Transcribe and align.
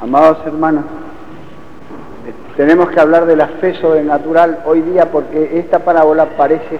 Amados 0.00 0.38
hermanos, 0.44 0.84
tenemos 2.56 2.90
que 2.90 3.00
hablar 3.00 3.26
de 3.26 3.36
la 3.36 3.46
fe 3.46 3.74
sobrenatural 3.80 4.60
hoy 4.66 4.82
día 4.82 5.10
porque 5.10 5.58
esta 5.58 5.78
parábola 5.78 6.26
parece, 6.36 6.78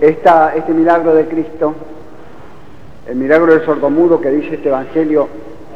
esta, 0.00 0.54
este 0.54 0.72
milagro 0.72 1.14
de 1.14 1.26
Cristo, 1.26 1.74
el 3.08 3.16
milagro 3.16 3.52
del 3.52 3.64
sordomudo 3.64 4.20
que 4.20 4.30
dice 4.30 4.54
este 4.54 4.68
Evangelio, 4.68 5.28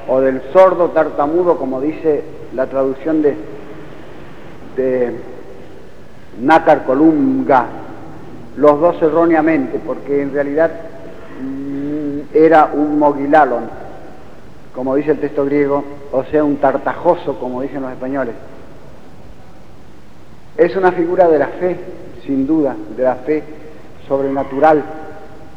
o 0.09 0.21
del 0.21 0.41
sordo 0.53 0.91
tartamudo 0.91 1.57
como 1.57 1.81
dice 1.81 2.23
la 2.55 2.67
traducción 2.67 3.23
de, 3.23 3.35
Nácar 6.41 6.85
Columga, 6.85 7.67
los 8.57 8.81
dos 8.81 9.03
erróneamente, 9.03 9.81
porque 9.85 10.23
en 10.23 10.33
realidad 10.33 10.71
mm, 11.41 12.37
era 12.37 12.71
un 12.73 12.99
mogilalon, 12.99 13.84
como 14.75 14.97
dice 14.97 15.13
el 15.13 15.21
texto 15.21 15.45
griego, 15.45 15.85
o 16.11 16.25
sea, 16.25 16.43
un 16.43 16.57
tartajoso, 16.57 17.39
como 17.39 17.63
dicen 17.63 17.83
los 17.83 17.93
españoles. 17.93 18.35
Es 20.57 20.75
una 20.77 20.93
figura 20.93 21.29
de 21.29 21.39
la 21.39 21.49
fe, 21.49 21.77
sin 22.27 22.47
duda, 22.47 22.75
de 22.97 23.03
la 23.03 23.17
fe 23.17 23.43
sobrenatural. 24.09 24.83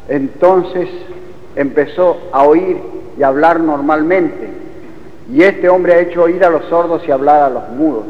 Entonces 0.08 0.88
empezó 1.56 2.16
a 2.32 2.44
oír 2.44 2.80
y 3.18 3.22
hablar 3.22 3.60
normalmente. 3.60 4.50
Y 5.32 5.42
este 5.42 5.68
hombre 5.68 5.94
ha 5.94 6.00
hecho 6.00 6.22
oír 6.22 6.44
a 6.44 6.50
los 6.50 6.64
sordos 6.66 7.02
y 7.06 7.10
hablar 7.10 7.42
a 7.42 7.50
los 7.50 7.68
mudos. 7.70 8.04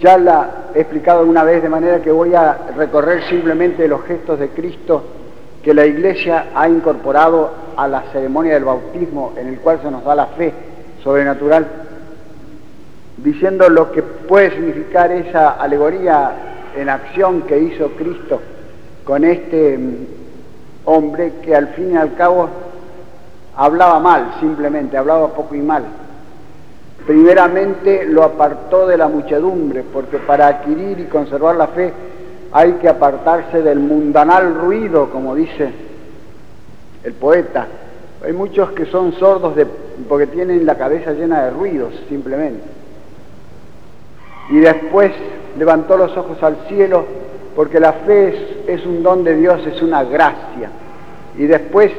Ya 0.00 0.18
la 0.18 0.66
he 0.74 0.80
explicado 0.80 1.24
una 1.24 1.44
vez 1.44 1.62
de 1.62 1.68
manera 1.68 2.02
que 2.02 2.10
voy 2.10 2.34
a 2.34 2.72
recorrer 2.76 3.22
simplemente 3.24 3.88
los 3.88 4.02
gestos 4.02 4.38
de 4.38 4.48
Cristo 4.48 5.04
que 5.66 5.74
la 5.74 5.84
Iglesia 5.84 6.50
ha 6.54 6.68
incorporado 6.68 7.50
a 7.76 7.88
la 7.88 8.02
ceremonia 8.12 8.54
del 8.54 8.62
bautismo 8.62 9.32
en 9.36 9.48
el 9.48 9.58
cual 9.58 9.80
se 9.82 9.90
nos 9.90 10.04
da 10.04 10.14
la 10.14 10.26
fe 10.26 10.52
sobrenatural, 11.02 11.66
diciendo 13.16 13.68
lo 13.68 13.90
que 13.90 14.00
puede 14.00 14.52
significar 14.52 15.10
esa 15.10 15.54
alegoría 15.54 16.30
en 16.76 16.88
acción 16.88 17.42
que 17.42 17.58
hizo 17.58 17.88
Cristo 17.96 18.40
con 19.02 19.24
este 19.24 19.76
mm, 19.76 19.94
hombre 20.84 21.32
que 21.42 21.56
al 21.56 21.66
fin 21.70 21.94
y 21.94 21.96
al 21.96 22.14
cabo 22.14 22.48
hablaba 23.56 23.98
mal, 23.98 24.36
simplemente, 24.38 24.96
hablaba 24.96 25.34
poco 25.34 25.56
y 25.56 25.62
mal. 25.62 25.82
Primeramente 27.08 28.04
lo 28.04 28.22
apartó 28.22 28.86
de 28.86 28.98
la 28.98 29.08
muchedumbre, 29.08 29.82
porque 29.92 30.18
para 30.18 30.46
adquirir 30.46 31.00
y 31.00 31.06
conservar 31.06 31.56
la 31.56 31.66
fe 31.66 31.92
hay 32.52 32.72
que 32.74 32.88
apartarse 32.88 33.62
del 33.62 33.78
mundanal 33.78 34.54
ruido, 34.54 35.10
como 35.10 35.34
dice 35.34 35.70
el 37.04 37.12
poeta. 37.12 37.66
Hay 38.24 38.32
muchos 38.32 38.70
que 38.72 38.86
son 38.86 39.12
sordos 39.12 39.54
porque 40.08 40.26
tienen 40.26 40.66
la 40.66 40.76
cabeza 40.76 41.12
llena 41.12 41.44
de 41.44 41.50
ruidos, 41.50 41.92
simplemente. 42.08 42.64
Y 44.50 44.58
después 44.58 45.12
levantó 45.58 45.96
los 45.96 46.16
ojos 46.16 46.42
al 46.42 46.56
cielo, 46.68 47.04
porque 47.54 47.80
la 47.80 47.92
fe 47.92 48.64
es, 48.66 48.84
un 48.86 49.02
don 49.02 49.24
de 49.24 49.36
Dios, 49.36 49.66
es 49.66 49.82
una 49.82 50.04
gracia. 50.04 50.70
Y 51.36 51.46
después 51.46 51.90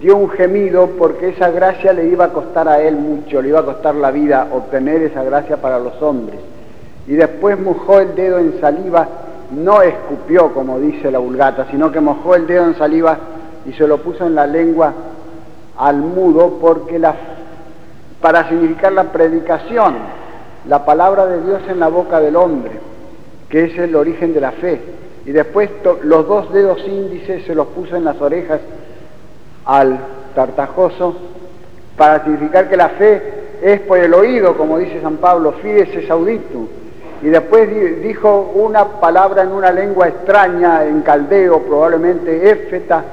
dio 0.00 0.16
un 0.16 0.30
gemido 0.30 0.90
porque 0.98 1.28
esa 1.28 1.50
gracia 1.50 1.92
le 1.92 2.08
iba 2.08 2.26
a 2.26 2.32
costar 2.32 2.68
a 2.68 2.80
él 2.82 2.96
mucho, 2.96 3.40
le 3.40 3.48
iba 3.48 3.60
a 3.60 3.64
costar 3.64 3.94
la 3.94 4.10
vida 4.10 4.48
obtener 4.52 5.02
esa 5.02 5.22
gracia 5.22 5.58
para 5.58 5.78
los 5.78 6.00
hombres. 6.02 6.40
Y 7.06 7.14
después 7.14 7.58
mojó 7.58 8.00
el 8.00 8.14
dedo 8.14 8.38
en 8.38 8.60
saliva 8.60 9.08
no 9.52 9.82
escupió, 9.82 10.52
como 10.52 10.78
dice 10.78 11.10
la 11.10 11.18
vulgata, 11.18 11.66
sino 11.70 11.92
que 11.92 12.00
mojó 12.00 12.34
el 12.34 12.46
dedo 12.46 12.64
en 12.64 12.76
saliva 12.76 13.18
y 13.66 13.72
se 13.72 13.86
lo 13.86 13.98
puso 13.98 14.26
en 14.26 14.34
la 14.34 14.46
lengua 14.46 14.92
al 15.76 15.96
mudo 15.96 16.58
porque 16.60 16.98
la, 16.98 17.14
para 18.20 18.48
significar 18.48 18.92
la 18.92 19.04
predicación, 19.04 19.96
la 20.68 20.84
palabra 20.84 21.26
de 21.26 21.42
Dios 21.42 21.60
en 21.68 21.80
la 21.80 21.88
boca 21.88 22.20
del 22.20 22.36
hombre, 22.36 22.72
que 23.48 23.64
es 23.64 23.78
el 23.78 23.94
origen 23.94 24.32
de 24.32 24.40
la 24.40 24.52
fe. 24.52 24.80
Y 25.24 25.32
después 25.32 25.70
los 26.02 26.26
dos 26.26 26.52
dedos 26.52 26.82
índices 26.86 27.44
se 27.44 27.54
los 27.54 27.68
puso 27.68 27.94
en 27.96 28.04
las 28.04 28.20
orejas 28.20 28.60
al 29.64 29.98
tartajoso 30.34 31.14
para 31.96 32.24
significar 32.24 32.68
que 32.68 32.76
la 32.76 32.88
fe 32.90 33.22
es 33.62 33.80
por 33.80 33.98
el 33.98 34.12
oído, 34.14 34.56
como 34.56 34.78
dice 34.78 35.00
San 35.00 35.18
Pablo, 35.18 35.52
fides 35.62 35.94
es 35.94 36.10
auditum 36.10 36.66
y 37.22 37.28
después 37.28 37.70
dijo 38.02 38.52
una 38.54 38.84
palabra 39.00 39.42
en 39.42 39.52
una 39.52 39.70
lengua 39.70 40.08
extraña, 40.08 40.84
en 40.84 41.02
caldeo 41.02 41.60
probablemente, 41.62 42.50
éfeta, 42.50 43.04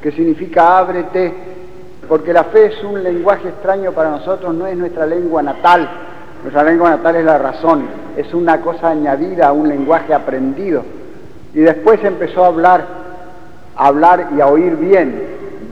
que 0.00 0.12
significa 0.12 0.78
ábrete, 0.78 1.34
porque 2.08 2.32
la 2.32 2.44
fe 2.44 2.66
es 2.66 2.84
un 2.84 3.02
lenguaje 3.02 3.48
extraño 3.48 3.90
para 3.90 4.10
nosotros, 4.10 4.54
no 4.54 4.68
es 4.68 4.76
nuestra 4.76 5.04
lengua 5.04 5.42
natal, 5.42 5.88
nuestra 6.42 6.62
lengua 6.62 6.90
natal 6.90 7.16
es 7.16 7.24
la 7.24 7.38
razón, 7.38 7.88
es 8.16 8.32
una 8.32 8.60
cosa 8.60 8.90
añadida 8.90 9.48
a 9.48 9.52
un 9.52 9.68
lenguaje 9.68 10.14
aprendido. 10.14 10.84
Y 11.52 11.58
después 11.58 11.98
empezó 12.04 12.44
a 12.44 12.48
hablar, 12.48 12.86
a 13.74 13.86
hablar 13.88 14.28
y 14.36 14.40
a 14.40 14.46
oír 14.46 14.76
bien, 14.76 15.22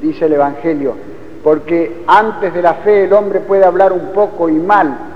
dice 0.02 0.24
el 0.24 0.32
Evangelio, 0.32 0.96
porque 1.44 2.02
antes 2.08 2.52
de 2.52 2.62
la 2.62 2.74
fe 2.74 3.04
el 3.04 3.12
hombre 3.12 3.38
puede 3.38 3.64
hablar 3.64 3.92
un 3.92 4.08
poco 4.12 4.48
y 4.48 4.54
mal, 4.54 5.13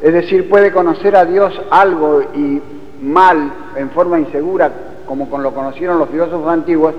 es 0.00 0.12
decir, 0.12 0.48
puede 0.48 0.70
conocer 0.70 1.16
a 1.16 1.24
Dios 1.24 1.60
algo 1.70 2.22
y 2.34 2.62
mal, 3.02 3.52
en 3.76 3.90
forma 3.90 4.18
insegura, 4.18 4.70
como 5.06 5.28
con 5.28 5.42
lo 5.42 5.52
conocieron 5.52 5.98
los 5.98 6.08
filósofos 6.08 6.48
antiguos, 6.48 6.94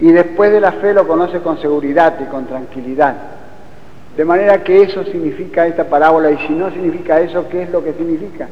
y 0.00 0.10
después 0.12 0.50
de 0.50 0.60
la 0.60 0.72
fe 0.72 0.94
lo 0.94 1.06
conoce 1.06 1.40
con 1.40 1.60
seguridad 1.60 2.18
y 2.20 2.24
con 2.24 2.46
tranquilidad. 2.46 3.14
De 4.16 4.24
manera 4.24 4.62
que 4.64 4.82
eso 4.82 5.04
significa 5.04 5.66
esta 5.66 5.84
parábola, 5.84 6.30
y 6.30 6.38
si 6.46 6.54
no 6.54 6.70
significa 6.70 7.20
eso, 7.20 7.46
¿qué 7.48 7.62
es 7.62 7.70
lo 7.70 7.84
que 7.84 7.92
significa? 7.92 8.48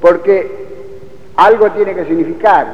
Porque 0.00 0.66
algo 1.36 1.70
tiene 1.72 1.94
que 1.94 2.04
significar, 2.04 2.66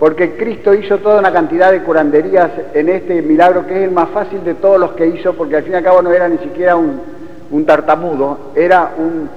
porque 0.00 0.36
Cristo 0.36 0.74
hizo 0.74 0.98
toda 0.98 1.20
una 1.20 1.32
cantidad 1.32 1.70
de 1.70 1.82
curanderías 1.82 2.50
en 2.74 2.88
este 2.88 3.22
milagro 3.22 3.66
que 3.66 3.76
es 3.76 3.84
el 3.84 3.92
más 3.92 4.08
fácil 4.08 4.42
de 4.42 4.54
todos 4.54 4.80
los 4.80 4.92
que 4.92 5.06
hizo, 5.06 5.34
porque 5.34 5.56
al 5.56 5.62
fin 5.62 5.74
y 5.74 5.76
al 5.76 5.84
cabo 5.84 6.02
no 6.02 6.10
era 6.10 6.28
ni 6.28 6.38
siquiera 6.38 6.74
un, 6.74 7.21
un 7.52 7.64
tartamudo, 7.64 8.38
era 8.54 8.92
un, 8.98 9.28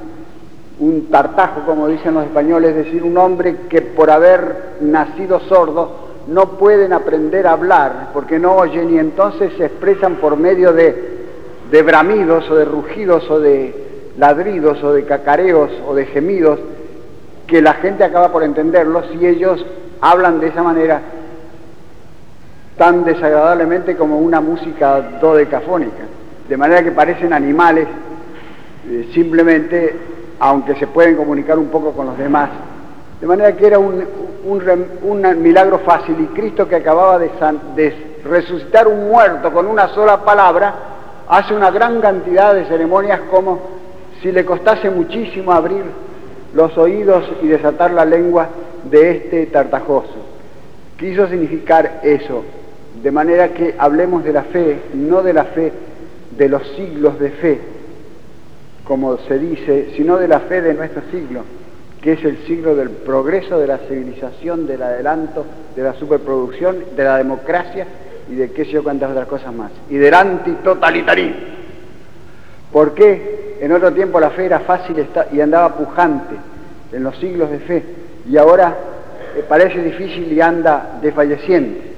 un 0.80 1.08
tartajo, 1.10 1.62
como 1.66 1.88
dicen 1.88 2.14
los 2.14 2.26
españoles, 2.26 2.72
es 2.72 2.86
decir, 2.86 3.04
un 3.04 3.18
hombre 3.18 3.58
que 3.70 3.82
por 3.82 4.10
haber 4.10 4.78
nacido 4.82 5.40
sordo 5.42 6.06
no 6.28 6.58
pueden 6.58 6.92
aprender 6.92 7.46
a 7.46 7.52
hablar 7.52 8.10
porque 8.14 8.40
no 8.40 8.56
oyen 8.56 8.94
y 8.94 8.98
entonces 8.98 9.54
se 9.58 9.66
expresan 9.66 10.16
por 10.16 10.38
medio 10.38 10.74
de, 10.74 11.28
de 11.70 11.82
bramidos 11.84 12.50
o 12.50 12.56
de 12.56 12.66
rugidos 12.66 13.30
o 13.30 13.40
de 13.40 14.12
ladridos 14.18 14.84
o 14.84 14.94
de 14.94 15.04
cacareos 15.04 15.70
o 15.88 15.94
de 15.94 16.06
gemidos 16.08 16.60
que 17.48 17.62
la 17.62 17.74
gente 17.76 18.04
acaba 18.04 18.32
por 18.32 18.44
entenderlos 18.44 19.06
y 19.20 19.28
ellos 19.28 19.64
hablan 20.02 20.40
de 20.40 20.48
esa 20.48 20.64
manera 20.64 21.02
tan 22.78 23.04
desagradablemente 23.04 23.96
como 23.96 24.20
una 24.20 24.42
música 24.42 25.02
dodecafónica, 25.22 26.04
de 26.50 26.58
manera 26.58 26.84
que 26.84 26.92
parecen 26.92 27.34
animales 27.34 27.88
eh, 28.88 29.10
simplemente, 29.14 29.96
aunque 30.40 30.76
se 30.76 30.88
pueden 30.88 31.16
comunicar 31.16 31.58
un 31.58 31.68
poco 31.68 31.92
con 31.92 32.06
los 32.06 32.18
demás. 32.18 32.50
De 33.20 33.28
manera 33.28 33.56
que 33.56 33.66
era 33.66 33.80
un, 33.80 34.06
milagro 35.42 35.80
fácil 35.80 36.16
y 36.20 36.28
Cristo 36.28 36.68
que 36.68 36.76
acababa 36.76 37.18
de, 37.18 37.32
de 37.76 38.18
resucitar 38.24 38.88
un 38.88 39.10
muerto 39.10 39.52
con 39.52 39.66
una 39.66 39.88
sola 39.90 40.24
palabra, 40.24 40.76
hace 41.28 41.56
una 41.56 41.72
gran 41.72 42.02
cantidad 42.02 42.54
de 42.54 42.66
ceremonias 42.66 43.22
como 43.32 43.60
si 44.22 44.32
le 44.32 44.46
costase 44.46 44.90
muchísimo 44.90 45.52
abrir 45.52 45.84
los 46.54 46.78
oídos 46.78 47.26
y 47.42 47.48
desatar 47.48 47.92
la 47.92 48.06
lengua 48.06 48.50
de 48.90 49.12
este 49.12 49.46
tartajoso. 49.48 50.16
Quiso 50.98 51.28
significar 51.28 52.02
eso, 52.04 52.44
de 53.02 53.12
manera 53.12 53.50
que 53.50 53.76
hablemos 53.78 54.24
de 54.24 54.34
la 54.34 54.44
fe, 54.44 54.80
no 54.94 55.24
de 55.24 55.34
la 55.34 55.46
fe 55.46 55.74
de 56.38 56.50
los 56.50 56.68
siglos 56.76 57.20
de 57.20 57.30
fe, 57.32 57.60
como 58.86 59.18
se 59.18 59.40
dice, 59.40 59.94
sino 59.96 60.18
de 60.18 60.28
la 60.28 60.42
fe 60.42 60.62
de 60.62 60.74
nuestro 60.74 61.02
siglo, 61.12 61.42
que 62.02 62.14
es 62.14 62.24
el 62.24 62.38
siglo 62.46 62.76
del 62.76 62.90
progreso, 62.90 63.60
de 63.60 63.68
la 63.68 63.80
civilización, 63.80 64.68
del 64.68 64.84
adelanto, 64.84 65.46
de 65.76 65.84
la 65.84 65.94
superproducción, 65.94 66.78
de 66.96 67.04
la 67.04 67.18
democracia 67.18 67.88
y 68.30 68.36
de 68.36 68.52
qué 68.52 68.66
sé 68.66 68.72
yo 68.72 68.84
cuántas 68.84 69.12
otras 69.12 69.28
cosas 69.28 69.54
más, 69.54 69.72
y 69.90 69.96
del 69.96 70.14
antitotalitarismo. 70.14 71.56
¿Por 72.72 72.94
qué 72.94 73.58
en 73.62 73.72
otro 73.72 73.92
tiempo 73.94 74.20
la 74.20 74.32
fe 74.32 74.46
era 74.46 74.60
fácil 74.60 75.04
y 75.32 75.42
andaba 75.42 75.76
pujante 75.76 76.36
en 76.92 77.04
los 77.04 77.18
siglos 77.18 77.50
de 77.50 77.60
fe 77.60 77.84
y 78.30 78.38
ahora 78.38 78.76
eh, 79.36 79.44
parece 79.48 79.82
difícil 79.82 80.32
y 80.32 80.42
anda 80.42 81.00
desfalleciente? 81.02 81.95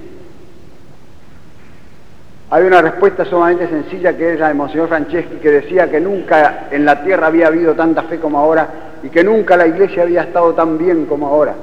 Hay 2.50 2.64
una 2.64 2.80
respuesta 2.80 3.26
sumamente 3.26 3.68
sencilla 3.68 4.16
que 4.16 4.32
es 4.32 4.40
la 4.40 4.48
de 4.48 4.54
Monseñor 4.54 4.88
Franceschi, 4.88 5.36
que 5.36 5.50
decía 5.50 5.90
que 5.90 6.00
nunca 6.00 6.68
en 6.70 6.86
la 6.86 7.02
tierra 7.04 7.26
había 7.26 7.48
habido 7.48 7.74
tanta 7.74 8.04
fe 8.04 8.18
como 8.18 8.38
ahora 8.38 8.68
y 9.02 9.10
que 9.10 9.22
nunca 9.22 9.56
la 9.56 9.66
iglesia 9.66 10.04
había 10.04 10.22
estado 10.22 10.54
tan 10.54 10.78
bien 10.78 11.04
como 11.04 11.28
ahora. 11.28 11.54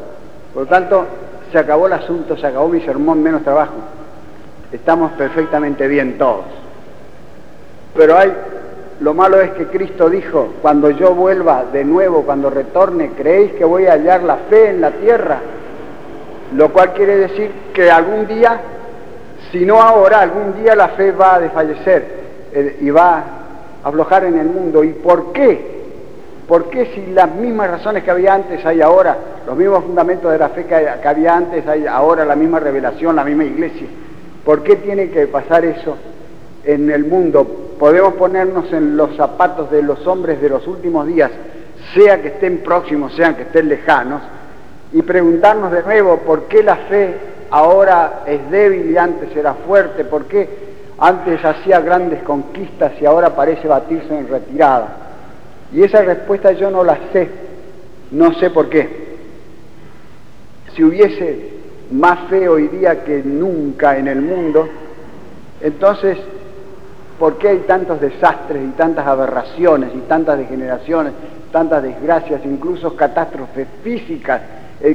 Por 0.54 0.64
lo 0.64 0.70
tanto, 0.70 1.06
se 1.52 1.58
acabó 1.58 1.88
el 1.88 1.94
asunto, 1.94 2.38
se 2.38 2.46
acabó 2.46 2.70
mi 2.70 2.82
sermón, 2.82 3.24
menos 3.24 3.44
trabajo. 3.44 3.74
Estamos 4.72 5.12
perfectamente 5.14 5.88
bien 5.88 6.20
todos. 6.20 6.46
Pero 7.96 8.18
hay, 8.18 8.32
lo 9.00 9.16
malo 9.16 9.42
es 9.42 9.52
que 9.52 9.66
Cristo 9.66 10.10
dijo, 10.10 10.54
cuando 10.62 10.92
yo 10.92 11.16
vuelva 11.16 11.66
de 11.74 11.84
nuevo, 11.84 12.22
cuando 12.24 12.52
retorne, 12.52 13.12
¿creéis 13.18 13.54
que 13.54 13.66
voy 13.66 13.88
a 13.88 13.94
hallar 13.94 14.22
la 14.22 14.38
fe 14.50 14.70
en 14.70 14.82
la 14.82 14.92
tierra? 14.92 15.40
Lo 16.56 16.72
cual 16.72 16.94
quiere 16.94 17.18
decir 17.18 17.52
que 17.74 17.90
algún 17.90 18.28
día, 18.28 18.60
si 19.56 19.66
no 19.66 19.82
ahora, 19.82 20.20
algún 20.20 20.62
día 20.62 20.76
la 20.76 20.90
fe 20.90 21.14
va 21.14 21.36
a 21.36 21.40
desfallecer 21.40 22.06
eh, 22.52 22.78
y 22.82 22.90
va 22.90 23.24
a 23.82 23.88
aflojar 23.88 24.26
en 24.26 24.38
el 24.38 24.48
mundo. 24.48 24.84
¿Y 24.84 24.90
por 24.90 25.32
qué? 25.32 25.76
¿Por 26.46 26.70
qué 26.70 26.88
si 26.94 27.14
las 27.14 27.34
mismas 27.34 27.72
razones 27.72 28.04
que 28.04 28.12
había 28.12 28.34
antes 28.34 28.66
hay 28.66 28.82
ahora, 28.82 29.18
los 29.48 29.56
mismos 29.56 29.86
fundamentos 29.86 30.30
de 30.30 30.38
la 30.38 30.50
fe 30.50 30.66
que, 30.66 30.76
había 30.76 31.38
antes 31.38 31.66
hay 31.68 31.88
ahora, 31.88 32.26
la 32.26 32.36
misma 32.36 32.60
revelación, 32.60 33.16
la 33.16 33.24
misma 33.24 33.46
iglesia? 33.46 33.88
¿Por 34.44 34.62
qué 34.62 34.76
tiene 34.76 35.10
que 35.10 35.26
pasar 35.28 35.64
eso 35.64 35.96
en 36.66 36.92
el 36.92 37.06
mundo? 37.06 37.48
Podemos 37.80 38.16
ponernos 38.16 38.74
en 38.74 38.98
los 38.98 39.16
zapatos 39.16 39.72
de 39.72 39.82
los 39.84 40.06
hombres 40.06 40.42
de 40.42 40.50
los 40.50 40.68
últimos 40.68 41.08
días, 41.08 41.32
sea 41.94 42.22
que 42.22 42.28
estén 42.28 42.58
próximos, 42.58 43.16
sean 43.16 43.36
que 43.36 43.44
estén 43.44 43.70
lejanos, 43.70 44.22
y 44.92 45.02
preguntarnos 45.02 45.72
de 45.72 45.82
nuevo 45.82 46.18
por 46.18 46.44
qué 46.44 46.62
la 46.62 46.76
fe 46.76 47.35
ahora 47.50 48.24
es 48.26 48.50
débil 48.50 48.92
y 48.92 48.98
antes 48.98 49.36
era 49.36 49.54
fuerte, 49.54 50.06
por 50.06 50.26
qué 50.26 50.48
antes 50.98 51.44
hacía 51.44 51.80
grandes 51.82 52.24
conquistas 52.24 52.94
y 53.02 53.06
ahora 53.06 53.36
parece 53.36 53.68
batirse 53.68 54.18
en 54.18 54.28
retirada. 54.28 54.88
Y 55.74 55.84
esa 55.84 56.02
respuesta 56.02 56.52
yo 56.54 56.70
no 56.72 56.84
la 56.84 56.98
sé, 57.12 57.30
no 58.12 58.34
sé 58.36 58.50
por 58.50 58.70
qué. 58.70 59.06
Si 60.74 60.84
hubiese 60.84 61.54
más 61.92 62.30
fe 62.30 62.48
hoy 62.48 62.68
día 62.68 63.04
que 63.04 63.22
nunca 63.24 63.98
en 63.98 64.08
el 64.08 64.22
mundo, 64.22 64.68
entonces, 65.62 66.18
¿por 67.20 67.38
qué 67.38 67.50
hay 67.50 67.60
tantos 67.60 68.00
desastres 68.00 68.62
y 68.64 68.72
tantas 68.72 69.06
aberraciones 69.08 69.92
y 69.96 70.00
tantas 70.00 70.38
degeneraciones, 70.38 71.14
tantas 71.52 71.84
desgracias, 71.84 72.42
incluso 72.46 72.96
catástrofes 72.96 73.68
físicas? 73.84 74.42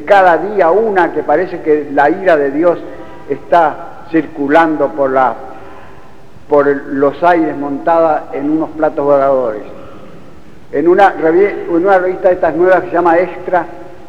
Cada 0.06 0.38
día 0.38 0.70
una 0.70 1.12
que 1.12 1.22
parece 1.22 1.60
que 1.62 1.88
la 1.92 2.10
ira 2.10 2.36
de 2.36 2.50
Dios 2.50 2.78
está 3.28 4.04
circulando 4.10 4.88
por, 4.88 5.10
la, 5.10 5.34
por 6.48 6.66
los 6.66 7.22
aires 7.22 7.56
montada 7.56 8.30
en 8.32 8.50
unos 8.50 8.70
platos 8.70 9.04
voladores. 9.04 9.62
En 10.72 10.86
una, 10.86 11.10
revista 11.10 12.28
de 12.28 12.34
estas 12.34 12.54
nuevas 12.54 12.82
que 12.82 12.88
se 12.88 12.94
llama 12.94 13.18
Extra, 13.18 13.66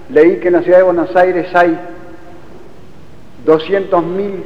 leí 0.09 0.37
que 0.37 0.49
en 0.49 0.53
la 0.53 0.61
ciudad 0.61 0.77
de 0.77 0.83
Buenos 0.83 1.15
Aires 1.15 1.47
hay 1.55 1.77
200.000 3.45 4.43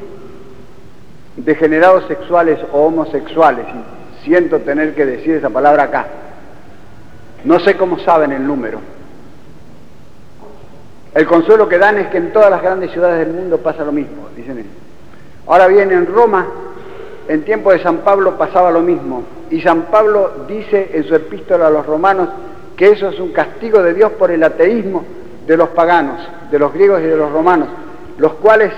degenerados 1.37 2.05
sexuales 2.07 2.59
o 2.71 2.85
homosexuales, 2.85 3.65
y 3.65 4.23
siento 4.23 4.59
tener 4.59 4.95
que 4.95 5.05
decir 5.05 5.35
esa 5.35 5.49
palabra 5.49 5.83
acá. 5.83 6.05
No 7.43 7.59
sé 7.59 7.75
cómo 7.75 7.99
saben 7.99 8.31
el 8.31 8.47
número. 8.47 8.79
El 11.15 11.25
consuelo 11.25 11.69
que 11.69 11.77
dan 11.77 11.97
es 11.97 12.07
que 12.07 12.17
en 12.17 12.33
todas 12.33 12.51
las 12.51 12.61
grandes 12.61 12.91
ciudades 12.91 13.19
del 13.19 13.33
mundo 13.33 13.57
pasa 13.59 13.85
lo 13.85 13.93
mismo, 13.93 14.27
dicen 14.35 14.57
ellos. 14.57 14.71
Ahora 15.47 15.67
bien, 15.67 15.89
en 15.93 16.07
Roma, 16.07 16.45
en 17.29 17.43
tiempo 17.43 17.71
de 17.71 17.81
San 17.81 17.99
Pablo 17.99 18.37
pasaba 18.37 18.69
lo 18.69 18.81
mismo. 18.81 19.23
Y 19.49 19.61
San 19.61 19.83
Pablo 19.83 20.45
dice 20.45 20.89
en 20.93 21.05
su 21.05 21.15
epístola 21.15 21.67
a 21.67 21.69
los 21.69 21.85
romanos 21.85 22.27
que 22.75 22.89
eso 22.89 23.07
es 23.07 23.19
un 23.21 23.31
castigo 23.31 23.81
de 23.81 23.93
Dios 23.93 24.11
por 24.11 24.29
el 24.29 24.43
ateísmo 24.43 25.05
de 25.47 25.55
los 25.55 25.69
paganos, 25.69 26.19
de 26.51 26.59
los 26.59 26.73
griegos 26.73 26.99
y 26.99 27.05
de 27.05 27.15
los 27.15 27.31
romanos, 27.31 27.69
los 28.17 28.33
cuales, 28.33 28.73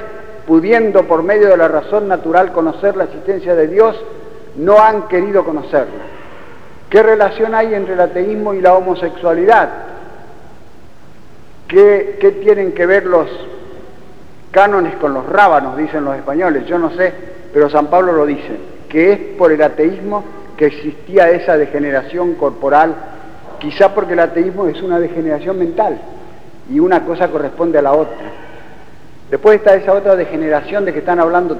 pudiendo 0.45 1.07
por 1.07 1.23
medio 1.23 1.49
de 1.49 1.57
la 1.57 1.67
razón 1.67 2.07
natural 2.07 2.51
conocer 2.51 2.95
la 2.95 3.05
existencia 3.05 3.55
de 3.55 3.67
Dios, 3.67 3.99
no 4.57 4.77
han 4.77 5.07
querido 5.07 5.43
conocerla. 5.43 6.03
¿Qué 6.87 7.01
relación 7.01 7.55
hay 7.55 7.73
entre 7.73 7.95
el 7.95 8.01
ateísmo 8.01 8.53
y 8.53 8.61
la 8.61 8.75
homosexualidad? 8.75 9.86
¿Qué, 11.67 12.37
tienen 12.41 12.71
que 12.71 12.85
ver 12.85 13.05
los 13.05 13.27
cánones 14.51 14.95
con 14.95 15.13
los 15.13 15.25
rábanos, 15.25 15.77
dicen 15.77 16.05
los 16.05 16.15
españoles? 16.15 16.65
Yo 16.65 16.79
no 16.79 16.91
sé, 16.91 17.13
pero 17.53 17.69
San 17.69 17.87
Pablo 17.87 18.13
lo 18.13 18.25
dice, 18.25 18.57
que 18.87 19.11
es 19.11 19.19
por 19.37 19.51
el 19.51 19.61
ateísmo 19.61 20.23
que 20.55 20.67
existía 20.67 21.29
esa 21.29 21.57
degeneración 21.57 22.35
corporal, 22.35 22.95
quizá 23.59 23.93
porque 23.93 24.13
el 24.13 24.19
ateísmo 24.19 24.67
es 24.67 24.81
una 24.81 24.99
degeneración 24.99 25.59
mental 25.59 25.99
y 26.69 26.79
una 26.79 27.03
cosa 27.03 27.27
corresponde 27.27 27.79
a 27.79 27.81
la 27.81 27.93
otra. 27.93 28.31
Después 29.29 29.57
está 29.57 29.75
esa 29.75 29.93
otra 29.93 30.15
degeneración 30.15 30.85
de 30.85 30.93
que 30.93 30.99
están 30.99 31.19
hablando 31.19 31.57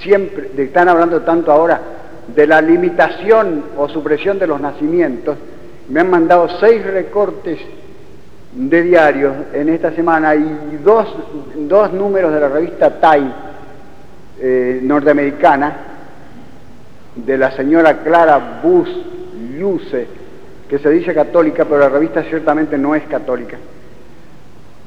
siempre, 0.00 0.50
de 0.50 0.56
que 0.56 0.64
están 0.64 0.88
hablando 0.90 1.22
tanto 1.22 1.50
ahora, 1.50 1.80
de 2.34 2.46
la 2.46 2.60
limitación 2.60 3.64
o 3.78 3.88
supresión 3.88 4.38
de 4.38 4.46
los 4.46 4.60
nacimientos. 4.60 5.38
Me 5.88 6.00
han 6.00 6.10
mandado 6.10 6.48
seis 6.60 6.84
recortes 6.84 7.58
de 8.56 8.82
diarios 8.82 9.34
en 9.52 9.68
esta 9.68 9.92
semana 9.92 10.34
y 10.34 10.78
dos, 10.82 11.06
dos 11.56 11.92
números 11.92 12.32
de 12.32 12.40
la 12.40 12.48
revista 12.48 12.98
Time 12.98 13.30
eh, 14.40 14.80
norteamericana 14.82 15.76
de 17.14 17.36
la 17.36 17.50
señora 17.52 17.98
Clara 17.98 18.60
Bus 18.62 18.88
Luce, 19.58 20.06
que 20.68 20.78
se 20.78 20.90
dice 20.90 21.14
católica, 21.14 21.66
pero 21.66 21.80
la 21.80 21.90
revista 21.90 22.22
ciertamente 22.24 22.78
no 22.78 22.94
es 22.94 23.04
católica. 23.04 23.58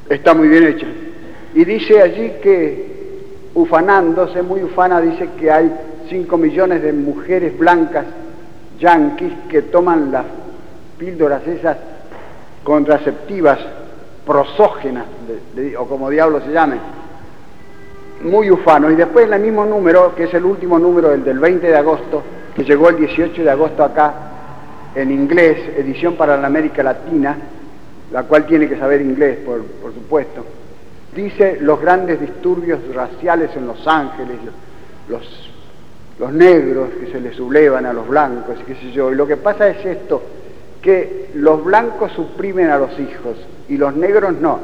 Está 0.10 0.34
muy 0.34 0.48
bien 0.48 0.64
hecha. 0.68 0.88
Y 1.54 1.64
dice 1.64 2.02
allí 2.02 2.34
que, 2.42 3.52
ufanándose, 3.54 4.42
muy 4.42 4.64
ufana, 4.64 5.00
dice 5.00 5.30
que 5.40 5.52
hay 5.52 5.72
5 6.10 6.38
millones 6.38 6.82
de 6.82 6.92
mujeres 6.92 7.58
blancas 7.58 8.06
yanquis 8.80 9.34
que 9.48 9.64
toman 9.64 10.12
las 10.12 10.26
píldoras 10.98 11.46
esas 11.48 11.78
contraceptivas 12.64 13.60
prosógenas, 14.26 15.06
o 15.78 15.86
como 15.86 16.10
diablo 16.10 16.42
se 16.42 16.52
llamen, 16.52 16.80
muy 18.22 18.52
ufano. 18.52 18.92
Y 18.92 18.96
después 18.96 19.26
en 19.26 19.34
el 19.34 19.42
mismo 19.42 19.66
número, 19.66 20.14
que 20.16 20.26
es 20.26 20.34
el 20.34 20.46
último 20.46 20.78
número, 20.78 21.12
el 21.12 21.24
del 21.24 21.40
20 21.40 21.68
de 21.68 21.76
agosto, 21.76 22.24
que 22.56 22.64
llegó 22.64 22.90
el 22.90 22.98
18 22.98 23.44
de 23.44 23.50
agosto 23.50 23.84
acá, 23.84 24.14
en 24.96 25.12
inglés, 25.12 25.78
edición 25.78 26.16
para 26.16 26.38
la 26.38 26.48
América 26.48 26.84
Latina, 26.84 27.38
la 28.12 28.24
cual 28.24 28.46
tiene 28.46 28.68
que 28.68 28.78
saber 28.78 29.02
inglés, 29.02 29.38
por, 29.46 29.64
por 29.64 29.94
supuesto, 29.94 30.44
dice 31.16 31.58
los 31.62 31.80
grandes 31.80 32.20
disturbios 32.20 32.80
raciales 32.94 33.56
en 33.56 33.68
Los 33.68 33.88
Ángeles, 33.88 34.38
los, 35.08 35.52
los 36.20 36.34
negros 36.34 36.90
que 37.00 37.12
se 37.12 37.20
les 37.20 37.36
sublevan 37.36 37.86
a 37.86 37.94
los 37.94 38.08
blancos, 38.08 38.58
y 38.62 38.64
qué 38.64 38.76
sé 38.76 38.92
yo. 38.92 39.12
Y 39.12 39.16
lo 39.16 39.28
que 39.28 39.38
pasa 39.38 39.70
es 39.70 39.86
esto, 39.86 40.22
que 40.82 41.30
los 41.36 41.64
blancos 41.64 42.12
suprimen 42.14 42.70
a 42.70 42.78
los 42.78 42.98
hijos 43.00 43.38
y 43.68 43.78
los 43.78 43.96
negros 43.96 44.34
no. 44.40 44.60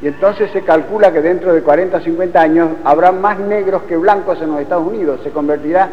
Y 0.00 0.06
entonces 0.06 0.50
se 0.52 0.62
calcula 0.62 1.12
que 1.12 1.20
dentro 1.20 1.52
de 1.52 1.62
40 1.62 1.96
o 1.96 2.00
50 2.00 2.40
años 2.40 2.68
habrá 2.84 3.10
más 3.10 3.38
negros 3.40 3.82
que 3.82 3.96
blancos 3.96 4.40
en 4.40 4.52
los 4.52 4.60
Estados 4.60 4.86
Unidos, 4.86 5.20
se 5.24 5.30
convertirá 5.30 5.88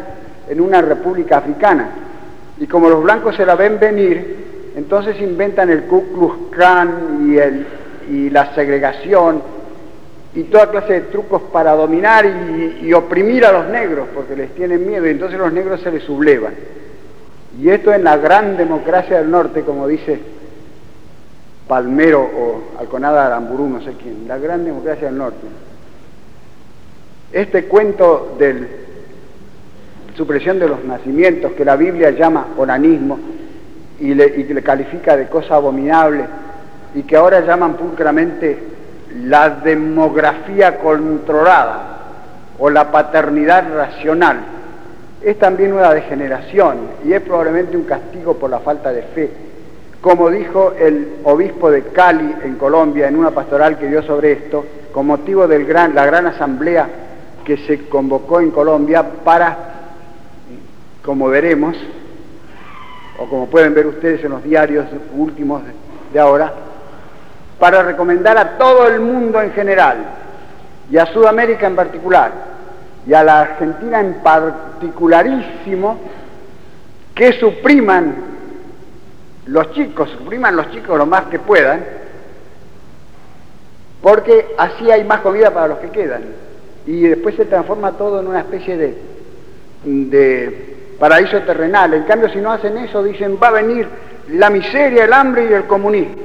en 0.48 0.60
una 0.60 0.80
república 0.80 1.38
africana. 1.38 1.88
Y 2.58 2.66
como 2.66 2.88
los 2.88 3.02
blancos 3.02 3.34
se 3.36 3.44
la 3.44 3.56
ven 3.56 3.80
venir, 3.80 4.72
entonces 4.76 5.20
inventan 5.20 5.70
el 5.70 5.84
Ku 5.84 6.12
Klux 6.12 6.36
Klan 6.50 7.28
y, 7.28 7.38
el, 7.38 7.66
y 8.08 8.30
la 8.30 8.54
segregación 8.54 9.42
y 10.34 10.44
toda 10.44 10.70
clase 10.70 10.92
de 10.92 11.00
trucos 11.02 11.42
para 11.50 11.72
dominar 11.72 12.26
y, 12.26 12.86
y, 12.86 12.92
oprimir 12.92 13.46
a 13.46 13.52
los 13.52 13.68
negros, 13.68 14.06
porque 14.14 14.36
les 14.36 14.54
tienen 14.54 14.86
miedo, 14.86 15.06
y 15.06 15.10
entonces 15.10 15.38
los 15.38 15.50
negros 15.50 15.80
se 15.80 15.90
les 15.90 16.02
sublevan. 16.02 16.52
Y 17.58 17.70
esto 17.70 17.92
en 17.92 18.04
la 18.04 18.16
gran 18.18 18.56
democracia 18.56 19.18
del 19.18 19.30
norte, 19.30 19.62
como 19.62 19.88
dice 19.88 20.20
Palmero 21.66 22.20
o 22.22 22.78
Alconada 22.78 23.26
Aramburú, 23.26 23.68
no 23.68 23.80
sé 23.80 23.92
quién, 24.02 24.28
la 24.28 24.38
gran 24.38 24.64
democracia 24.64 25.08
del 25.08 25.18
norte. 25.18 25.46
Este 27.32 27.64
cuento 27.64 28.36
de 28.38 28.86
supresión 30.16 30.58
de 30.58 30.68
los 30.68 30.84
nacimientos, 30.84 31.52
que 31.52 31.64
la 31.64 31.76
Biblia 31.76 32.10
llama 32.10 32.48
onanismo 32.56 33.18
y 34.00 34.14
le, 34.14 34.28
le 34.28 34.62
califica 34.62 35.16
de 35.16 35.28
cosa 35.28 35.56
abominable, 35.56 36.24
y 36.94 37.02
que 37.02 37.16
ahora 37.16 37.40
llaman 37.40 37.74
pulcramente 37.74 38.58
la 39.22 39.50
demografía 39.50 40.78
controlada 40.78 41.98
o 42.58 42.70
la 42.70 42.90
paternidad 42.90 43.64
racional, 43.74 44.40
es 45.26 45.40
también 45.40 45.72
una 45.72 45.92
degeneración 45.92 46.78
y 47.04 47.12
es 47.12 47.20
probablemente 47.20 47.76
un 47.76 47.82
castigo 47.82 48.34
por 48.34 48.48
la 48.48 48.60
falta 48.60 48.92
de 48.92 49.02
fe. 49.02 49.28
Como 50.00 50.30
dijo 50.30 50.74
el 50.78 51.16
obispo 51.24 51.68
de 51.68 51.82
Cali 51.86 52.32
en 52.44 52.54
Colombia 52.54 53.08
en 53.08 53.16
una 53.16 53.32
pastoral 53.32 53.76
que 53.76 53.88
dio 53.88 54.04
sobre 54.04 54.30
esto, 54.30 54.64
con 54.92 55.08
motivo 55.08 55.48
de 55.48 55.58
la 55.64 56.06
gran 56.06 56.28
asamblea 56.28 56.88
que 57.44 57.56
se 57.56 57.88
convocó 57.88 58.38
en 58.40 58.52
Colombia 58.52 59.04
para, 59.24 59.56
como 61.04 61.26
veremos, 61.26 61.76
o 63.18 63.26
como 63.26 63.48
pueden 63.48 63.74
ver 63.74 63.88
ustedes 63.88 64.22
en 64.22 64.30
los 64.30 64.44
diarios 64.44 64.86
últimos 65.12 65.60
de 66.12 66.20
ahora, 66.20 66.52
para 67.58 67.82
recomendar 67.82 68.38
a 68.38 68.58
todo 68.58 68.86
el 68.86 69.00
mundo 69.00 69.42
en 69.42 69.50
general, 69.50 69.96
y 70.88 70.98
a 70.98 71.06
Sudamérica 71.06 71.66
en 71.66 71.74
particular, 71.74 72.55
y 73.06 73.14
a 73.14 73.22
la 73.22 73.40
Argentina 73.42 74.00
en 74.00 74.14
particularísimo, 74.14 75.98
que 77.14 77.32
supriman 77.34 78.14
los 79.46 79.72
chicos, 79.72 80.10
supriman 80.10 80.56
los 80.56 80.70
chicos 80.72 80.98
lo 80.98 81.06
más 81.06 81.26
que 81.26 81.38
puedan, 81.38 81.84
porque 84.02 84.54
así 84.58 84.90
hay 84.90 85.04
más 85.04 85.20
comida 85.20 85.52
para 85.52 85.68
los 85.68 85.78
que 85.78 85.90
quedan. 85.90 86.22
Y 86.86 87.02
después 87.02 87.36
se 87.36 87.44
transforma 87.46 87.92
todo 87.92 88.20
en 88.20 88.26
una 88.26 88.40
especie 88.40 88.76
de, 88.76 88.98
de 89.84 90.76
paraíso 90.98 91.40
terrenal. 91.42 91.94
En 91.94 92.04
cambio, 92.04 92.28
si 92.28 92.38
no 92.38 92.52
hacen 92.52 92.76
eso, 92.78 93.02
dicen, 93.02 93.38
va 93.42 93.48
a 93.48 93.52
venir 93.52 93.88
la 94.30 94.50
miseria, 94.50 95.04
el 95.04 95.12
hambre 95.12 95.48
y 95.48 95.52
el 95.52 95.64
comunismo. 95.64 96.22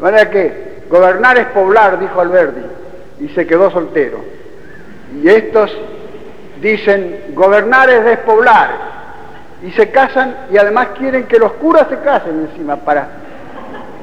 Manera 0.00 0.30
que 0.30 0.82
gobernar 0.90 1.38
es 1.38 1.46
poblar, 1.48 2.00
dijo 2.00 2.20
Alberti, 2.20 2.60
y 3.20 3.28
se 3.28 3.46
quedó 3.46 3.70
soltero. 3.70 4.39
Y 5.14 5.28
estos 5.28 5.76
dicen, 6.60 7.32
gobernar 7.34 7.90
es 7.90 8.04
despoblar, 8.04 9.00
y 9.62 9.70
se 9.72 9.90
casan 9.90 10.46
y 10.50 10.56
además 10.56 10.88
quieren 10.98 11.24
que 11.24 11.38
los 11.38 11.52
curas 11.52 11.86
se 11.88 11.98
casen 11.98 12.48
encima 12.50 12.76
para 12.76 13.08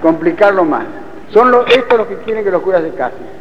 complicarlo 0.02 0.64
más. 0.64 0.84
Son 1.34 1.52
los, 1.52 1.68
estos 1.70 1.98
los 1.98 2.08
que 2.08 2.18
quieren 2.18 2.44
que 2.44 2.52
los 2.52 2.62
curas 2.62 2.84
se 2.84 2.92
casen. 2.92 3.38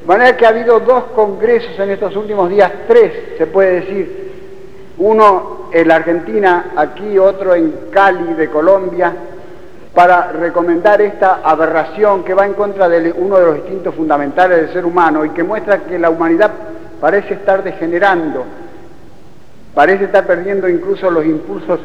De 0.00 0.06
manera 0.06 0.36
que 0.36 0.44
ha 0.44 0.50
habido 0.50 0.80
dos 0.80 1.04
congresos 1.14 1.78
en 1.78 1.90
estos 1.90 2.14
últimos 2.16 2.50
días, 2.50 2.70
tres 2.86 3.12
se 3.38 3.46
puede 3.46 3.80
decir, 3.80 4.32
uno 4.98 5.68
en 5.72 5.88
la 5.88 5.96
Argentina, 5.96 6.72
aquí 6.76 7.18
otro 7.18 7.54
en 7.54 7.88
Cali 7.90 8.34
de 8.34 8.50
Colombia, 8.50 9.12
para 9.94 10.32
recomendar 10.32 11.00
esta 11.00 11.40
aberración 11.44 12.24
que 12.24 12.34
va 12.34 12.46
en 12.46 12.54
contra 12.54 12.88
de 12.88 13.12
uno 13.12 13.38
de 13.38 13.46
los 13.46 13.56
instintos 13.58 13.94
fundamentales 13.94 14.58
del 14.58 14.72
ser 14.72 14.84
humano 14.84 15.24
y 15.24 15.30
que 15.30 15.42
muestra 15.42 15.78
que 15.80 15.98
la 15.98 16.10
humanidad 16.10 16.50
parece 17.02 17.34
estar 17.34 17.64
degenerando, 17.64 18.44
parece 19.74 20.04
estar 20.04 20.24
perdiendo 20.24 20.68
incluso 20.68 21.10
los 21.10 21.26
impulsos 21.26 21.80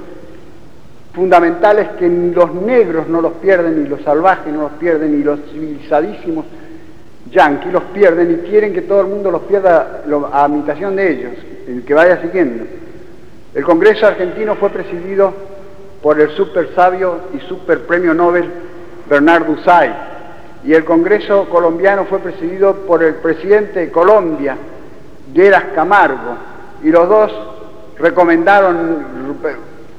fundamentales 1.12 1.88
que 1.98 2.08
ni 2.08 2.36
los 2.36 2.54
negros 2.54 3.08
no 3.08 3.20
los 3.20 3.34
pierden, 3.34 3.82
ni 3.82 3.90
los 3.90 4.04
salvajes 4.04 4.54
no 4.54 4.62
los 4.62 4.74
pierden, 4.74 5.18
ni 5.18 5.24
los 5.24 5.40
civilizadísimos 5.52 6.46
yanquis 7.32 7.74
los 7.74 7.82
pierden 7.86 8.32
y 8.32 8.48
quieren 8.48 8.74
que 8.76 8.84
todo 8.84 9.02
el 9.02 9.08
mundo 9.08 9.32
los 9.32 9.42
pierda 9.42 10.04
a 10.32 10.48
imitación 10.48 10.96
de 10.96 11.12
ellos, 11.12 11.32
el 11.68 11.84
que 11.84 11.96
vaya 11.96 12.22
siguiendo. 12.22 12.66
El 13.56 13.64
Congreso 13.64 14.06
argentino 14.06 14.54
fue 14.54 14.70
presidido 14.70 15.34
por 16.04 16.22
el 16.22 16.30
super 16.30 16.76
sabio 16.76 17.22
y 17.34 17.40
super 17.50 17.88
premio 17.88 18.14
Nobel 18.14 18.46
Bernardo 19.10 19.54
Usay 19.54 19.92
y 20.64 20.76
el 20.76 20.86
Congreso 20.86 21.50
colombiano 21.50 22.06
fue 22.06 22.20
presidido 22.20 22.76
por 22.86 23.04
el 23.04 23.16
presidente 23.16 23.80
de 23.80 23.92
Colombia, 23.92 24.56
Geras 25.34 25.66
Camargo, 25.76 26.38
y 26.84 26.90
los 26.90 27.08
dos 27.08 27.32
recomendaron 28.00 29.06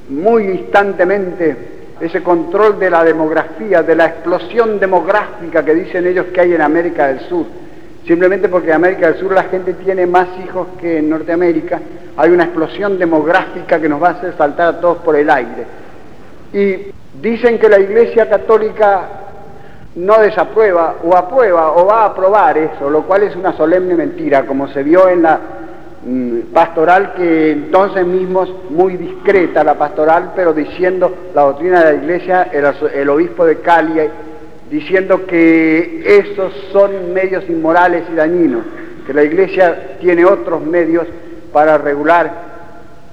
muy 0.08 0.44
instantemente 0.44 1.56
ese 2.00 2.22
control 2.22 2.78
de 2.78 2.90
la 2.90 3.02
demografía, 3.02 3.82
de 3.82 3.96
la 3.96 4.06
explosión 4.06 4.78
demográfica 4.78 5.64
que 5.64 5.74
dicen 5.74 6.06
ellos 6.06 6.26
que 6.26 6.40
hay 6.40 6.54
en 6.54 6.62
América 6.62 7.08
del 7.08 7.20
Sur. 7.28 7.46
Simplemente 8.06 8.48
porque 8.48 8.68
en 8.68 8.74
América 8.74 9.10
del 9.10 9.20
Sur 9.20 9.32
la 9.32 9.44
gente 9.44 9.74
tiene 9.74 10.06
más 10.06 10.28
hijos 10.44 10.68
que 10.80 10.98
en 10.98 11.10
Norteamérica, 11.10 11.80
hay 12.16 12.30
una 12.30 12.44
explosión 12.44 12.98
demográfica 12.98 13.80
que 13.80 13.88
nos 13.88 14.02
va 14.02 14.08
a 14.08 14.12
hacer 14.12 14.34
saltar 14.36 14.74
a 14.74 14.80
todos 14.80 14.98
por 14.98 15.16
el 15.16 15.28
aire. 15.28 15.66
Y 16.52 16.92
dicen 17.20 17.58
que 17.58 17.68
la 17.68 17.78
Iglesia 17.78 18.28
Católica 18.28 19.27
no 19.96 20.20
desaprueba 20.20 20.96
o 21.02 21.16
aprueba 21.16 21.72
o 21.72 21.86
va 21.86 22.02
a 22.02 22.06
aprobar 22.06 22.56
eso, 22.58 22.88
lo 22.90 23.02
cual 23.02 23.22
es 23.22 23.34
una 23.34 23.52
solemne 23.56 23.94
mentira, 23.94 24.46
como 24.46 24.68
se 24.68 24.82
vio 24.82 25.08
en 25.08 25.22
la 25.22 25.40
Mm, 26.04 26.52
pastoral 26.54 27.14
que 27.14 27.50
entonces 27.50 28.06
mismos, 28.06 28.48
muy 28.70 28.96
discreta 28.96 29.64
la 29.64 29.74
pastoral, 29.74 30.32
pero 30.36 30.54
diciendo 30.54 31.12
la 31.34 31.42
doctrina 31.42 31.84
de 31.84 31.92
la 31.92 32.02
iglesia, 32.02 32.42
el, 32.44 33.08
obispo 33.08 33.44
de 33.44 33.58
Cali, 33.58 34.00
diciendo 34.70 35.26
que 35.26 36.02
esos 36.06 36.52
son 36.72 37.12
medios 37.12 37.44
inmorales 37.48 38.04
y 38.12 38.14
dañinos, 38.14 38.64
que 39.06 39.12
la 39.12 39.24
iglesia 39.24 39.96
tiene 40.00 40.24
otros 40.24 40.62
medios 40.62 41.06
para 41.52 41.78
regular 41.78 42.30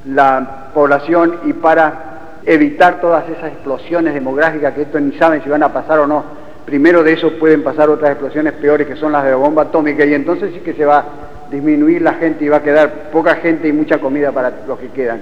la 0.05 0.69
población 0.73 1.39
y 1.45 1.53
para 1.53 2.41
evitar 2.45 3.01
todas 3.01 3.27
esas 3.27 3.51
explosiones 3.51 4.13
demográficas 4.13 4.75
que 4.75 4.83
esto 4.83 4.99
ni 4.99 5.17
saben 5.17 5.41
si 5.43 5.49
van 5.49 5.63
a 5.63 5.73
pasar 5.73 5.99
o 5.99 6.07
no. 6.07 6.23
Primero 6.65 7.03
de 7.03 7.13
eso 7.13 7.33
pueden 7.33 7.63
pasar 7.63 7.89
otras 7.89 8.11
explosiones 8.11 8.53
peores 8.53 8.87
que 8.87 8.95
son 8.95 9.11
las 9.11 9.23
de 9.23 9.31
la 9.31 9.35
bomba 9.35 9.63
atómica 9.63 10.03
y 10.05 10.13
entonces 10.13 10.51
sí 10.53 10.59
que 10.61 10.73
se 10.73 10.85
va 10.85 11.05
disminuir 11.51 12.01
la 12.01 12.13
gente 12.13 12.45
y 12.45 12.49
va 12.49 12.57
a 12.57 12.63
quedar 12.63 13.11
poca 13.11 13.35
gente 13.35 13.67
y 13.67 13.73
mucha 13.73 13.99
comida 13.99 14.31
para 14.31 14.51
los 14.67 14.79
que 14.79 14.89
quedan. 14.89 15.21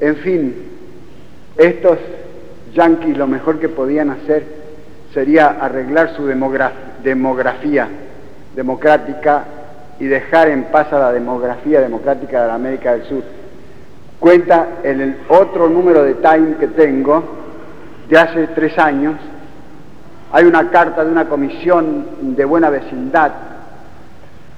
En 0.00 0.16
fin, 0.16 0.54
estos 1.56 1.98
yanquis 2.74 3.16
lo 3.16 3.26
mejor 3.26 3.58
que 3.58 3.68
podían 3.68 4.10
hacer 4.10 4.44
sería 5.12 5.48
arreglar 5.60 6.14
su 6.14 6.26
demografía 6.26 7.88
democrática 8.54 9.44
y 9.98 10.06
dejar 10.06 10.48
en 10.48 10.64
paz 10.64 10.92
a 10.92 10.98
la 10.98 11.12
demografía 11.12 11.80
democrática 11.80 12.42
de 12.42 12.48
la 12.48 12.54
América 12.54 12.92
del 12.92 13.04
Sur. 13.04 13.22
Cuenta 14.20 14.80
en 14.82 15.00
el 15.00 15.16
otro 15.28 15.68
número 15.68 16.02
de 16.02 16.14
Time 16.14 16.56
que 16.60 16.68
tengo, 16.68 17.24
de 18.08 18.18
hace 18.18 18.46
tres 18.48 18.78
años, 18.78 19.16
hay 20.32 20.44
una 20.44 20.70
carta 20.70 21.04
de 21.04 21.10
una 21.10 21.28
comisión 21.28 22.34
de 22.36 22.44
buena 22.44 22.70
vecindad 22.70 23.32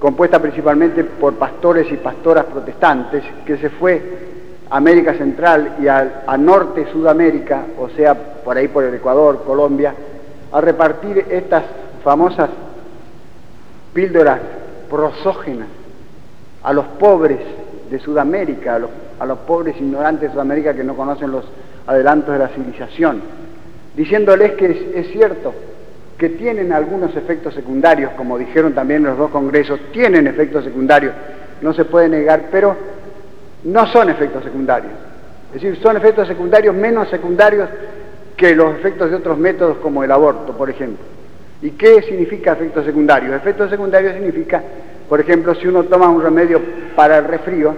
compuesta 0.01 0.39
principalmente 0.39 1.03
por 1.03 1.35
pastores 1.35 1.89
y 1.91 1.97
pastoras 1.97 2.45
protestantes, 2.45 3.23
que 3.45 3.57
se 3.57 3.69
fue 3.69 4.01
a 4.67 4.77
América 4.77 5.13
Central 5.13 5.75
y 5.79 5.87
a, 5.87 6.35
Norte 6.39 6.91
Sudamérica, 6.91 7.65
o 7.77 7.87
sea, 7.89 8.15
por 8.15 8.57
ahí 8.57 8.67
por 8.67 8.83
el 8.83 8.95
Ecuador, 8.95 9.43
Colombia, 9.45 9.93
a 10.51 10.59
repartir 10.59 11.19
estas 11.29 11.65
famosas 12.03 12.49
píldoras 13.93 14.39
prosógenas 14.89 15.67
a 16.63 16.73
los 16.73 16.85
pobres 16.99 17.39
de 17.91 17.99
Sudamérica, 17.99 18.79
a 19.19 19.25
los, 19.27 19.37
pobres 19.39 19.75
ignorantes 19.79 20.29
de 20.29 20.33
Sudamérica 20.33 20.73
que 20.73 20.83
no 20.83 20.95
conocen 20.95 21.31
los 21.31 21.45
adelantos 21.85 22.33
de 22.33 22.39
la 22.39 22.47
civilización, 22.47 23.21
diciéndoles 23.95 24.53
que 24.53 24.91
es 24.95 25.11
cierto, 25.11 25.53
que 26.17 26.29
tienen 26.29 26.71
algunos 26.71 27.15
efectos 27.15 27.53
secundarios, 27.55 28.11
como 28.11 28.37
dijeron 28.37 28.73
también 28.73 29.03
los 29.03 29.17
dos 29.17 29.31
congresos, 29.31 29.79
tienen 29.91 30.27
efectos 30.27 30.63
secundarios, 30.63 31.13
no 31.61 31.73
se 31.73 31.85
puede 31.85 32.09
negar, 32.09 32.43
pero 32.51 32.75
no 33.63 33.87
son 33.87 34.09
efectos 34.09 34.43
secundarios. 34.43 34.93
Es 35.47 35.61
decir, 35.61 35.81
son 35.81 35.97
efectos 35.97 36.27
secundarios 36.27 36.75
menos 36.75 37.09
secundarios 37.09 37.67
que 38.37 38.55
los 38.55 38.75
efectos 38.75 39.09
de 39.09 39.15
otros 39.15 39.37
métodos 39.37 39.77
como 39.77 40.03
el 40.03 40.11
aborto, 40.11 40.55
por 40.55 40.69
ejemplo. 40.69 41.03
¿Y 41.61 41.71
qué 41.71 42.01
significa 42.03 42.53
efectos 42.53 42.85
secundarios? 42.85 43.35
Efectos 43.35 43.69
secundarios 43.69 44.13
significa, 44.13 44.61
por 45.09 45.19
ejemplo, 45.19 45.53
si 45.55 45.67
uno 45.67 45.83
toma 45.83 46.09
un 46.09 46.21
remedio 46.21 46.61
para 46.95 47.17
el 47.17 47.25
resfrío 47.25 47.75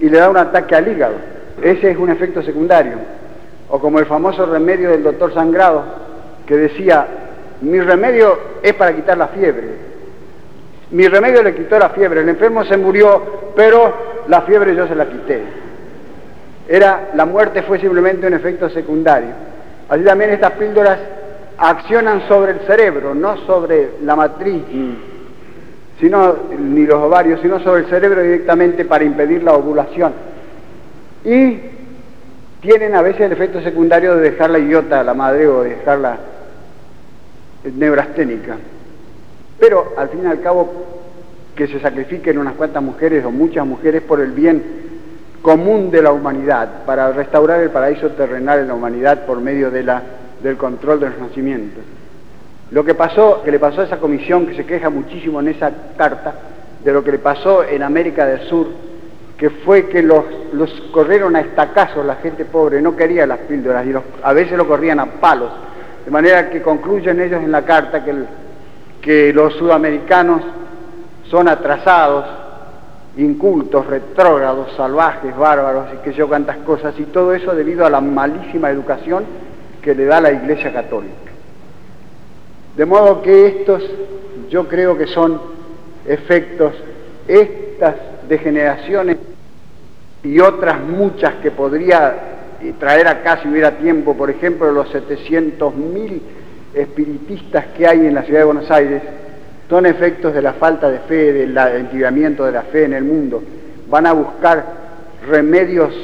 y 0.00 0.08
le 0.08 0.18
da 0.18 0.30
un 0.30 0.36
ataque 0.36 0.74
al 0.74 0.88
hígado, 0.88 1.14
ese 1.62 1.90
es 1.90 1.96
un 1.96 2.10
efecto 2.10 2.42
secundario. 2.42 2.94
O 3.74 3.78
como 3.78 3.98
el 3.98 4.04
famoso 4.04 4.44
remedio 4.44 4.90
del 4.90 5.02
doctor 5.02 5.32
Sangrado, 5.32 5.82
que 6.46 6.58
decía, 6.58 7.06
mi 7.62 7.80
remedio 7.80 8.38
es 8.62 8.74
para 8.74 8.94
quitar 8.94 9.16
la 9.16 9.28
fiebre. 9.28 9.68
Mi 10.90 11.08
remedio 11.08 11.42
le 11.42 11.54
quitó 11.54 11.78
la 11.78 11.88
fiebre. 11.88 12.20
El 12.20 12.28
enfermo 12.28 12.66
se 12.66 12.76
murió, 12.76 13.22
pero 13.56 13.94
la 14.28 14.42
fiebre 14.42 14.76
yo 14.76 14.86
se 14.86 14.94
la 14.94 15.06
quité. 15.06 15.40
Era, 16.68 17.12
la 17.14 17.24
muerte 17.24 17.62
fue 17.62 17.78
simplemente 17.78 18.26
un 18.26 18.34
efecto 18.34 18.68
secundario. 18.68 19.30
Así 19.88 20.04
también 20.04 20.32
estas 20.32 20.52
píldoras 20.52 20.98
accionan 21.56 22.28
sobre 22.28 22.52
el 22.52 22.60
cerebro, 22.66 23.14
no 23.14 23.38
sobre 23.46 23.92
la 24.02 24.14
matriz, 24.14 24.64
sino, 25.98 26.36
ni 26.58 26.84
los 26.84 26.96
ovarios, 26.96 27.40
sino 27.40 27.58
sobre 27.60 27.84
el 27.84 27.86
cerebro 27.86 28.20
directamente 28.20 28.84
para 28.84 29.02
impedir 29.02 29.42
la 29.42 29.54
ovulación. 29.54 30.12
Y 31.24 31.58
tienen 32.62 32.94
a 32.94 33.02
veces 33.02 33.22
el 33.22 33.32
efecto 33.32 33.60
secundario 33.60 34.16
de 34.16 34.30
dejarla 34.30 34.60
idiota 34.60 35.02
la 35.02 35.14
madre 35.14 35.48
o 35.48 35.64
de 35.64 35.70
dejarla 35.70 36.16
neurasténica. 37.64 38.56
Pero 39.58 39.94
al 39.96 40.08
fin 40.08 40.20
y 40.22 40.26
al 40.26 40.40
cabo, 40.40 40.72
que 41.56 41.66
se 41.66 41.80
sacrifiquen 41.80 42.38
unas 42.38 42.54
cuantas 42.54 42.82
mujeres 42.82 43.24
o 43.24 43.32
muchas 43.32 43.66
mujeres 43.66 44.02
por 44.02 44.20
el 44.20 44.30
bien 44.30 44.62
común 45.42 45.90
de 45.90 46.02
la 46.02 46.12
humanidad, 46.12 46.84
para 46.86 47.10
restaurar 47.10 47.60
el 47.60 47.70
paraíso 47.70 48.10
terrenal 48.10 48.60
en 48.60 48.68
la 48.68 48.74
humanidad 48.74 49.26
por 49.26 49.40
medio 49.40 49.72
de 49.72 49.82
la, 49.82 50.00
del 50.40 50.56
control 50.56 51.00
de 51.00 51.10
los 51.10 51.18
nacimientos. 51.18 51.82
Lo 52.70 52.84
que 52.84 52.94
pasó, 52.94 53.42
que 53.42 53.50
le 53.50 53.58
pasó 53.58 53.80
a 53.80 53.84
esa 53.84 53.98
comisión 53.98 54.46
que 54.46 54.54
se 54.54 54.64
queja 54.64 54.88
muchísimo 54.88 55.40
en 55.40 55.48
esa 55.48 55.72
carta, 55.96 56.34
de 56.84 56.92
lo 56.92 57.02
que 57.02 57.10
le 57.10 57.18
pasó 57.18 57.64
en 57.64 57.82
América 57.82 58.24
del 58.24 58.48
Sur, 58.48 58.68
que 59.36 59.50
fue 59.50 59.88
que 59.88 60.02
los, 60.02 60.24
los 60.52 60.70
corrieron 60.92 61.36
a 61.36 61.40
estacazos 61.40 62.04
la 62.04 62.16
gente 62.16 62.44
pobre, 62.44 62.80
no 62.80 62.94
quería 62.96 63.26
las 63.26 63.40
píldoras 63.40 63.86
y 63.86 63.92
a 64.22 64.32
veces 64.32 64.56
lo 64.56 64.68
corrían 64.68 65.00
a 65.00 65.06
palos 65.06 65.50
de 66.04 66.10
manera 66.10 66.50
que 66.50 66.62
concluyen 66.62 67.20
ellos 67.20 67.42
en 67.42 67.52
la 67.52 67.62
carta 67.64 68.04
que, 68.04 68.14
que 69.00 69.32
los 69.32 69.54
sudamericanos 69.54 70.42
son 71.30 71.48
atrasados 71.48 72.24
incultos, 73.16 73.86
retrógrados, 73.86 74.72
salvajes, 74.76 75.36
bárbaros 75.36 75.86
y 75.94 75.96
que 75.98 76.12
yo 76.14 76.28
cuantas 76.28 76.56
cosas, 76.58 76.98
y 76.98 77.04
todo 77.04 77.34
eso 77.34 77.54
debido 77.54 77.84
a 77.84 77.90
la 77.90 78.00
malísima 78.00 78.70
educación 78.70 79.24
que 79.82 79.94
le 79.94 80.06
da 80.06 80.20
la 80.20 80.32
Iglesia 80.32 80.72
Católica. 80.72 81.14
De 82.76 82.86
modo 82.86 83.20
que 83.20 83.46
estos 83.46 83.82
yo 84.48 84.66
creo 84.66 84.96
que 84.96 85.06
son 85.06 85.40
efectos, 86.06 86.72
estas 87.28 87.96
degeneraciones 88.28 89.16
y 90.22 90.38
otras 90.40 90.80
muchas 90.80 91.34
que 91.42 91.50
podría 91.50 92.14
traer 92.78 93.08
acá 93.08 93.40
si 93.42 93.48
hubiera 93.48 93.72
tiempo, 93.72 94.16
por 94.16 94.30
ejemplo, 94.30 94.70
los 94.70 94.92
700.000 94.92 96.20
espiritistas 96.74 97.66
que 97.76 97.86
hay 97.86 98.06
en 98.06 98.14
la 98.14 98.22
ciudad 98.22 98.40
de 98.40 98.44
Buenos 98.44 98.70
Aires, 98.70 99.02
son 99.68 99.86
efectos 99.86 100.34
de 100.34 100.42
la 100.42 100.52
falta 100.54 100.90
de 100.90 100.98
fe, 101.00 101.32
del 101.32 101.56
enfriamiento 101.56 102.44
de 102.44 102.52
la 102.52 102.62
fe 102.62 102.84
en 102.84 102.92
el 102.92 103.04
mundo. 103.04 103.42
Van 103.88 104.06
a 104.06 104.12
buscar 104.12 104.64
remedios 105.26 105.94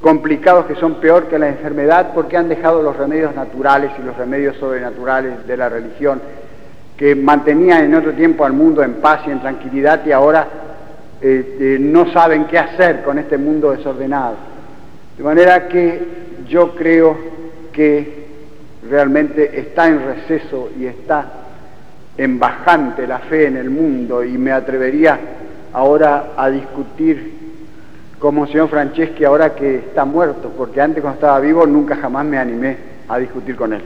complicados 0.00 0.66
que 0.66 0.74
son 0.74 0.96
peor 0.96 1.28
que 1.28 1.38
la 1.38 1.48
enfermedad 1.48 2.12
porque 2.14 2.36
han 2.36 2.48
dejado 2.48 2.82
los 2.82 2.96
remedios 2.96 3.34
naturales 3.34 3.92
y 3.98 4.02
los 4.04 4.16
remedios 4.16 4.56
sobrenaturales 4.56 5.46
de 5.46 5.56
la 5.56 5.68
religión 5.68 6.20
que 6.96 7.14
mantenían 7.14 7.84
en 7.84 7.94
otro 7.94 8.12
tiempo 8.12 8.44
al 8.44 8.52
mundo 8.52 8.82
en 8.82 8.94
paz 8.94 9.20
y 9.26 9.30
en 9.30 9.40
tranquilidad 9.40 10.04
y 10.06 10.12
ahora 10.12 10.48
eh, 11.20 11.78
no 11.80 12.12
saben 12.12 12.46
qué 12.46 12.58
hacer 12.58 13.02
con 13.02 13.18
este 13.18 13.38
mundo 13.38 13.72
desordenado. 13.72 14.36
De 15.16 15.24
manera 15.24 15.68
que 15.68 16.02
yo 16.48 16.74
creo 16.74 17.16
que 17.72 18.26
realmente 18.88 19.58
está 19.58 19.88
en 19.88 20.04
receso 20.04 20.70
y 20.78 20.86
está 20.86 21.26
en 22.16 22.38
bajante 22.38 23.06
la 23.06 23.18
fe 23.20 23.46
en 23.46 23.56
el 23.56 23.70
mundo 23.70 24.24
y 24.24 24.38
me 24.38 24.52
atrevería 24.52 25.18
ahora 25.72 26.32
a 26.36 26.50
discutir 26.50 27.34
como 28.18 28.46
señor 28.46 28.68
Franceschi 28.68 29.24
ahora 29.24 29.54
que 29.54 29.76
está 29.76 30.04
muerto, 30.04 30.52
porque 30.56 30.80
antes 30.80 31.02
cuando 31.02 31.16
estaba 31.16 31.40
vivo 31.40 31.66
nunca 31.66 31.96
jamás 31.96 32.24
me 32.24 32.38
animé 32.38 32.76
a 33.08 33.18
discutir 33.18 33.56
con 33.56 33.72
él. 33.74 33.82